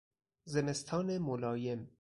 زمستان 0.47 1.17
ملایم 1.17 1.89